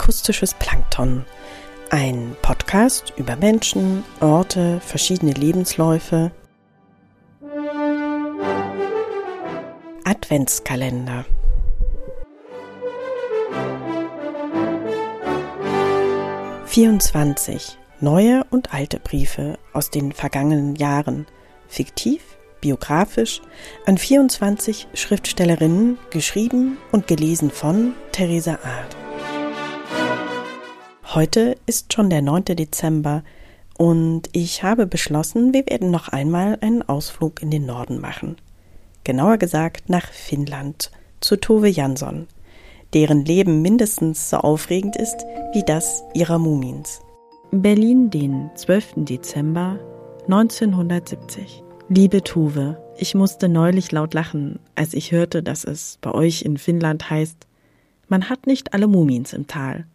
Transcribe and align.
Akustisches 0.00 0.54
Plankton. 0.54 1.24
Ein 1.90 2.36
Podcast 2.40 3.12
über 3.16 3.34
Menschen, 3.34 4.04
Orte, 4.20 4.80
verschiedene 4.80 5.32
Lebensläufe. 5.32 6.30
Adventskalender. 10.04 11.24
Vierundzwanzig 16.66 17.76
neue 17.98 18.44
und 18.50 18.72
alte 18.72 19.00
Briefe 19.00 19.58
aus 19.72 19.90
den 19.90 20.12
vergangenen 20.12 20.76
Jahren, 20.76 21.26
fiktiv, 21.66 22.22
biografisch, 22.60 23.42
an 23.84 23.98
24 23.98 24.86
Schriftstellerinnen, 24.94 25.98
geschrieben 26.10 26.78
und 26.92 27.08
gelesen 27.08 27.50
von 27.50 27.94
Theresa 28.12 28.60
Art. 28.62 29.07
Heute 31.14 31.56
ist 31.64 31.94
schon 31.94 32.10
der 32.10 32.20
9. 32.20 32.44
Dezember 32.44 33.24
und 33.78 34.28
ich 34.32 34.62
habe 34.62 34.86
beschlossen, 34.86 35.54
wir 35.54 35.64
werden 35.66 35.90
noch 35.90 36.08
einmal 36.08 36.58
einen 36.60 36.86
Ausflug 36.86 37.40
in 37.40 37.50
den 37.50 37.64
Norden 37.64 37.98
machen. 37.98 38.36
Genauer 39.04 39.38
gesagt 39.38 39.88
nach 39.88 40.06
Finnland, 40.12 40.90
zu 41.20 41.36
Tove 41.36 41.68
Jansson, 41.68 42.26
deren 42.92 43.24
Leben 43.24 43.62
mindestens 43.62 44.28
so 44.28 44.36
aufregend 44.36 44.96
ist 44.96 45.24
wie 45.54 45.62
das 45.62 46.04
ihrer 46.12 46.38
Mumins. 46.38 47.00
Berlin, 47.52 48.10
den 48.10 48.50
12. 48.54 49.06
Dezember 49.06 49.78
1970. 50.26 51.62
Liebe 51.88 52.22
Tove, 52.22 52.76
ich 52.98 53.14
musste 53.14 53.48
neulich 53.48 53.92
laut 53.92 54.12
lachen, 54.12 54.58
als 54.74 54.92
ich 54.92 55.10
hörte, 55.10 55.42
dass 55.42 55.64
es 55.64 55.96
bei 56.02 56.12
euch 56.12 56.42
in 56.42 56.58
Finnland 56.58 57.08
heißt, 57.08 57.46
man 58.08 58.28
hat 58.28 58.46
nicht 58.46 58.74
alle 58.74 58.88
Mumins 58.88 59.32
im 59.32 59.46
Tal. 59.46 59.86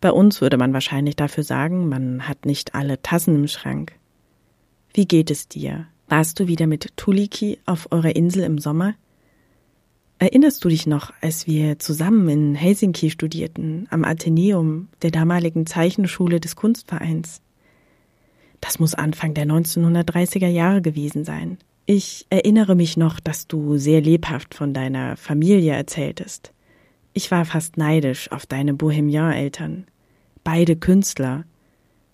Bei 0.00 0.12
uns 0.12 0.40
würde 0.40 0.56
man 0.56 0.72
wahrscheinlich 0.72 1.16
dafür 1.16 1.44
sagen, 1.44 1.88
man 1.88 2.28
hat 2.28 2.46
nicht 2.46 2.74
alle 2.74 3.02
Tassen 3.02 3.34
im 3.34 3.48
Schrank. 3.48 3.92
Wie 4.94 5.06
geht 5.06 5.30
es 5.30 5.48
dir? 5.48 5.86
Warst 6.08 6.40
du 6.40 6.46
wieder 6.46 6.66
mit 6.66 6.96
Tuliki 6.96 7.58
auf 7.66 7.88
eurer 7.90 8.14
Insel 8.16 8.44
im 8.44 8.58
Sommer? 8.58 8.94
Erinnerst 10.20 10.64
du 10.64 10.68
dich 10.68 10.86
noch, 10.86 11.12
als 11.20 11.46
wir 11.46 11.78
zusammen 11.78 12.28
in 12.28 12.54
Helsinki 12.54 13.10
studierten, 13.10 13.86
am 13.90 14.04
Athenäum 14.04 14.88
der 15.02 15.10
damaligen 15.10 15.66
Zeichenschule 15.66 16.40
des 16.40 16.56
Kunstvereins? 16.56 17.40
Das 18.60 18.80
muss 18.80 18.94
Anfang 18.94 19.34
der 19.34 19.46
1930er 19.46 20.48
Jahre 20.48 20.82
gewesen 20.82 21.24
sein. 21.24 21.58
Ich 21.86 22.26
erinnere 22.30 22.74
mich 22.74 22.96
noch, 22.96 23.20
dass 23.20 23.46
du 23.46 23.78
sehr 23.78 24.00
lebhaft 24.00 24.54
von 24.54 24.74
deiner 24.74 25.16
Familie 25.16 25.72
erzähltest. 25.74 26.52
Ich 27.12 27.30
war 27.30 27.44
fast 27.44 27.76
neidisch 27.76 28.30
auf 28.30 28.46
deine 28.46 28.74
Bohemian-Eltern. 28.74 29.86
Beide 30.44 30.76
Künstler. 30.76 31.44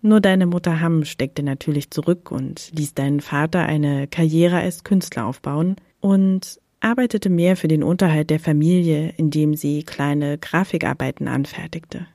Nur 0.00 0.20
deine 0.20 0.46
Mutter 0.46 0.80
Hamm 0.80 1.04
steckte 1.04 1.42
natürlich 1.42 1.90
zurück 1.90 2.30
und 2.30 2.70
ließ 2.76 2.94
deinen 2.94 3.20
Vater 3.20 3.66
eine 3.66 4.06
Karriere 4.06 4.58
als 4.58 4.84
Künstler 4.84 5.26
aufbauen 5.26 5.76
und 6.00 6.60
arbeitete 6.80 7.30
mehr 7.30 7.56
für 7.56 7.68
den 7.68 7.82
Unterhalt 7.82 8.30
der 8.30 8.40
Familie, 8.40 9.12
indem 9.16 9.54
sie 9.54 9.82
kleine 9.82 10.38
Grafikarbeiten 10.38 11.26
anfertigte. 11.26 12.06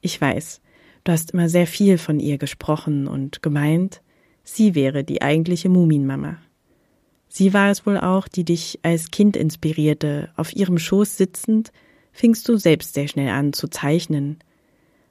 Ich 0.00 0.20
weiß, 0.20 0.60
du 1.04 1.12
hast 1.12 1.32
immer 1.32 1.48
sehr 1.48 1.66
viel 1.66 1.98
von 1.98 2.20
ihr 2.20 2.38
gesprochen 2.38 3.06
und 3.06 3.42
gemeint, 3.42 4.00
sie 4.42 4.74
wäre 4.74 5.04
die 5.04 5.22
eigentliche 5.22 5.68
Muminmama. 5.68 6.38
Sie 7.36 7.52
war 7.52 7.68
es 7.68 7.84
wohl 7.84 7.98
auch, 7.98 8.28
die 8.28 8.44
dich 8.44 8.78
als 8.84 9.10
Kind 9.10 9.36
inspirierte, 9.36 10.30
auf 10.36 10.54
ihrem 10.54 10.78
Schoß 10.78 11.16
sitzend 11.16 11.72
fingst 12.12 12.48
du 12.48 12.56
selbst 12.58 12.94
sehr 12.94 13.08
schnell 13.08 13.30
an 13.30 13.52
zu 13.52 13.66
zeichnen 13.66 14.38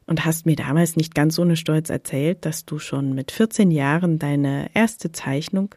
und 0.07 0.23
hast 0.23 0.45
mir 0.45 0.55
damals 0.55 0.95
nicht 0.95 1.15
ganz 1.15 1.37
ohne 1.37 1.57
Stolz 1.57 1.89
erzählt, 1.89 2.45
dass 2.45 2.63
du 2.63 2.79
schon 2.79 3.13
mit 3.13 3.33
14 3.33 3.71
Jahren 3.71 4.19
deine 4.19 4.69
erste 4.73 5.11
Zeichnung 5.11 5.75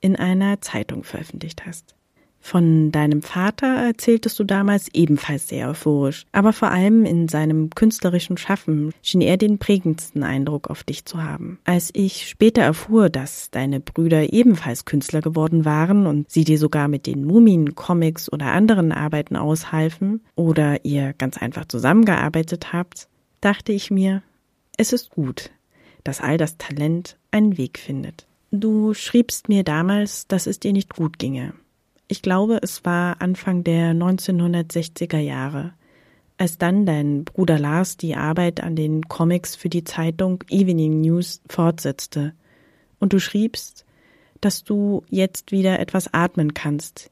in 0.00 0.16
einer 0.16 0.62
Zeitung 0.62 1.04
veröffentlicht 1.04 1.66
hast. 1.66 1.97
Von 2.40 2.92
deinem 2.92 3.20
Vater 3.22 3.66
erzähltest 3.66 4.38
du 4.38 4.44
damals 4.44 4.88
ebenfalls 4.94 5.48
sehr 5.48 5.68
euphorisch, 5.68 6.24
aber 6.32 6.52
vor 6.52 6.70
allem 6.70 7.04
in 7.04 7.28
seinem 7.28 7.70
künstlerischen 7.70 8.36
Schaffen 8.38 8.92
schien 9.02 9.20
er 9.20 9.36
den 9.36 9.58
prägendsten 9.58 10.22
Eindruck 10.22 10.70
auf 10.70 10.82
dich 10.82 11.04
zu 11.04 11.22
haben. 11.22 11.58
Als 11.64 11.90
ich 11.92 12.28
später 12.28 12.62
erfuhr, 12.62 13.10
dass 13.10 13.50
deine 13.50 13.80
Brüder 13.80 14.32
ebenfalls 14.32 14.84
Künstler 14.84 15.20
geworden 15.20 15.64
waren 15.64 16.06
und 16.06 16.30
sie 16.30 16.44
dir 16.44 16.58
sogar 16.58 16.88
mit 16.88 17.06
den 17.06 17.24
Mumien, 17.24 17.74
Comics 17.74 18.32
oder 18.32 18.46
anderen 18.46 18.92
Arbeiten 18.92 19.36
aushalfen 19.36 20.22
oder 20.34 20.84
ihr 20.84 21.12
ganz 21.12 21.36
einfach 21.38 21.66
zusammengearbeitet 21.66 22.72
habt, 22.72 23.08
dachte 23.40 23.72
ich 23.72 23.90
mir, 23.90 24.22
es 24.76 24.92
ist 24.92 25.10
gut, 25.10 25.50
dass 26.04 26.20
all 26.20 26.38
das 26.38 26.56
Talent 26.56 27.18
einen 27.30 27.58
Weg 27.58 27.78
findet. 27.78 28.26
Du 28.50 28.94
schriebst 28.94 29.48
mir 29.48 29.64
damals, 29.64 30.26
dass 30.26 30.46
es 30.46 30.58
dir 30.58 30.72
nicht 30.72 30.94
gut 30.94 31.18
ginge. 31.18 31.52
Ich 32.10 32.22
glaube, 32.22 32.58
es 32.62 32.86
war 32.86 33.20
Anfang 33.20 33.64
der 33.64 33.92
1960er 33.92 35.18
Jahre, 35.18 35.74
als 36.38 36.56
dann 36.56 36.86
dein 36.86 37.24
Bruder 37.24 37.58
Lars 37.58 37.98
die 37.98 38.16
Arbeit 38.16 38.62
an 38.62 38.76
den 38.76 39.02
Comics 39.08 39.54
für 39.54 39.68
die 39.68 39.84
Zeitung 39.84 40.42
Evening 40.48 41.02
News 41.02 41.42
fortsetzte 41.50 42.32
und 42.98 43.12
du 43.12 43.20
schriebst, 43.20 43.84
dass 44.40 44.64
du 44.64 45.02
jetzt 45.10 45.52
wieder 45.52 45.80
etwas 45.80 46.14
atmen 46.14 46.54
kannst, 46.54 47.10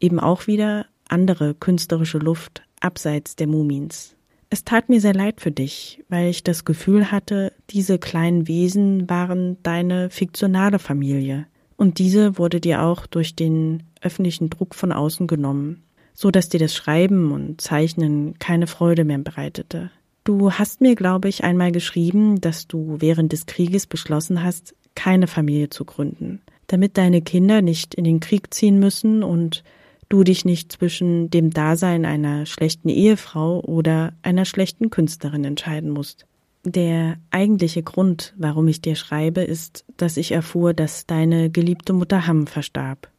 eben 0.00 0.18
auch 0.18 0.48
wieder 0.48 0.86
andere 1.08 1.54
künstlerische 1.54 2.18
Luft 2.18 2.62
abseits 2.80 3.36
der 3.36 3.46
Mumins. 3.46 4.16
Es 4.50 4.64
tat 4.64 4.88
mir 4.88 5.00
sehr 5.00 5.14
leid 5.14 5.40
für 5.40 5.52
dich, 5.52 6.02
weil 6.08 6.28
ich 6.28 6.42
das 6.42 6.64
Gefühl 6.64 7.12
hatte, 7.12 7.52
diese 7.70 7.98
kleinen 7.98 8.48
Wesen 8.48 9.08
waren 9.08 9.62
deine 9.62 10.10
fiktionale 10.10 10.80
Familie. 10.80 11.46
Und 11.82 11.98
diese 11.98 12.38
wurde 12.38 12.60
dir 12.60 12.84
auch 12.84 13.08
durch 13.08 13.34
den 13.34 13.82
öffentlichen 14.00 14.50
Druck 14.50 14.76
von 14.76 14.92
außen 14.92 15.26
genommen, 15.26 15.82
so 16.14 16.30
dass 16.30 16.48
dir 16.48 16.60
das 16.60 16.76
Schreiben 16.76 17.32
und 17.32 17.60
Zeichnen 17.60 18.38
keine 18.38 18.68
Freude 18.68 19.02
mehr 19.02 19.18
bereitete. 19.18 19.90
Du 20.22 20.52
hast 20.52 20.80
mir, 20.80 20.94
glaube 20.94 21.28
ich, 21.28 21.42
einmal 21.42 21.72
geschrieben, 21.72 22.40
dass 22.40 22.68
du 22.68 22.98
während 23.00 23.32
des 23.32 23.46
Krieges 23.46 23.88
beschlossen 23.88 24.44
hast, 24.44 24.76
keine 24.94 25.26
Familie 25.26 25.70
zu 25.70 25.84
gründen, 25.84 26.40
damit 26.68 26.96
deine 26.96 27.20
Kinder 27.20 27.62
nicht 27.62 27.96
in 27.96 28.04
den 28.04 28.20
Krieg 28.20 28.54
ziehen 28.54 28.78
müssen 28.78 29.24
und 29.24 29.64
du 30.08 30.22
dich 30.22 30.44
nicht 30.44 30.70
zwischen 30.70 31.30
dem 31.30 31.50
Dasein 31.50 32.04
einer 32.04 32.46
schlechten 32.46 32.90
Ehefrau 32.90 33.58
oder 33.58 34.12
einer 34.22 34.44
schlechten 34.44 34.88
Künstlerin 34.90 35.42
entscheiden 35.44 35.90
musst. 35.90 36.26
Der 36.64 37.18
eigentliche 37.30 37.82
Grund, 37.82 38.34
warum 38.36 38.68
ich 38.68 38.80
dir 38.80 38.94
schreibe, 38.94 39.42
ist, 39.42 39.84
dass 39.96 40.16
ich 40.16 40.30
erfuhr, 40.30 40.74
dass 40.74 41.06
deine 41.06 41.50
geliebte 41.50 41.92
Mutter 41.92 42.26
Hamm 42.28 42.46
verstarb. 42.46 43.10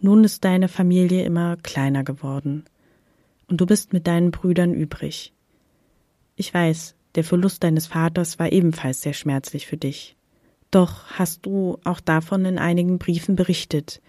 Nun 0.00 0.22
ist 0.22 0.44
deine 0.44 0.68
Familie 0.68 1.24
immer 1.24 1.56
kleiner 1.56 2.04
geworden, 2.04 2.64
und 3.48 3.60
du 3.60 3.66
bist 3.66 3.92
mit 3.92 4.06
deinen 4.06 4.30
Brüdern 4.30 4.74
übrig. 4.74 5.32
Ich 6.36 6.52
weiß, 6.54 6.94
der 7.16 7.24
Verlust 7.24 7.64
deines 7.64 7.88
Vaters 7.88 8.38
war 8.38 8.52
ebenfalls 8.52 9.00
sehr 9.00 9.14
schmerzlich 9.14 9.66
für 9.66 9.76
dich. 9.76 10.16
Doch 10.70 11.04
hast 11.06 11.46
du 11.46 11.78
auch 11.82 12.00
davon 12.00 12.44
in 12.44 12.58
einigen 12.58 12.98
Briefen 12.98 13.34
berichtet, 13.34 14.00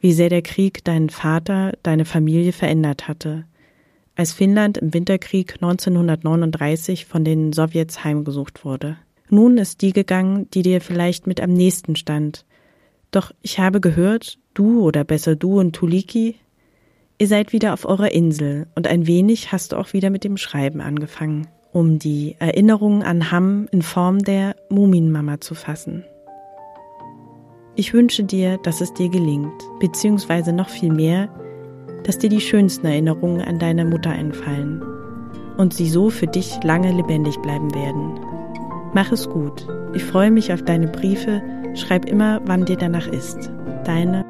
wie 0.00 0.12
sehr 0.12 0.28
der 0.28 0.42
Krieg 0.42 0.84
deinen 0.84 1.08
Vater, 1.08 1.72
deine 1.82 2.04
Familie 2.04 2.52
verändert 2.52 3.08
hatte, 3.08 3.46
als 4.18 4.32
Finnland 4.32 4.78
im 4.78 4.92
Winterkrieg 4.92 5.54
1939 5.54 7.06
von 7.06 7.24
den 7.24 7.52
Sowjets 7.52 8.02
heimgesucht 8.02 8.64
wurde. 8.64 8.96
Nun 9.30 9.58
ist 9.58 9.80
die 9.80 9.92
gegangen, 9.92 10.50
die 10.50 10.62
dir 10.62 10.80
vielleicht 10.80 11.28
mit 11.28 11.40
am 11.40 11.52
nächsten 11.52 11.94
stand. 11.94 12.44
Doch 13.12 13.30
ich 13.42 13.60
habe 13.60 13.80
gehört, 13.80 14.38
du 14.54 14.82
oder 14.82 15.04
besser 15.04 15.36
du 15.36 15.60
und 15.60 15.72
Tuliki, 15.72 16.34
ihr 17.18 17.28
seid 17.28 17.52
wieder 17.52 17.72
auf 17.72 17.84
eurer 17.84 18.10
Insel 18.10 18.66
und 18.74 18.88
ein 18.88 19.06
wenig 19.06 19.52
hast 19.52 19.70
du 19.70 19.76
auch 19.76 19.92
wieder 19.92 20.10
mit 20.10 20.24
dem 20.24 20.36
Schreiben 20.36 20.80
angefangen, 20.80 21.46
um 21.72 22.00
die 22.00 22.34
Erinnerungen 22.40 23.04
an 23.04 23.30
Hamm 23.30 23.68
in 23.70 23.82
Form 23.82 24.18
der 24.18 24.56
Muminmama 24.68 25.40
zu 25.40 25.54
fassen. 25.54 26.02
Ich 27.76 27.94
wünsche 27.94 28.24
dir, 28.24 28.58
dass 28.64 28.80
es 28.80 28.92
dir 28.94 29.10
gelingt, 29.10 29.62
beziehungsweise 29.78 30.52
noch 30.52 30.70
viel 30.70 30.92
mehr, 30.92 31.28
dass 32.04 32.18
dir 32.18 32.30
die 32.30 32.40
schönsten 32.40 32.86
Erinnerungen 32.86 33.40
an 33.40 33.58
deine 33.58 33.84
Mutter 33.84 34.10
einfallen 34.10 34.82
und 35.56 35.74
sie 35.74 35.88
so 35.88 36.10
für 36.10 36.26
dich 36.26 36.62
lange 36.62 36.92
lebendig 36.92 37.36
bleiben 37.42 37.74
werden. 37.74 38.18
Mach 38.94 39.12
es 39.12 39.28
gut. 39.28 39.66
Ich 39.94 40.04
freue 40.04 40.30
mich 40.30 40.52
auf 40.52 40.62
deine 40.62 40.88
Briefe. 40.88 41.42
Schreib 41.74 42.06
immer, 42.06 42.40
wann 42.46 42.64
dir 42.64 42.76
danach 42.76 43.06
ist. 43.08 43.50
Deine 43.84 44.24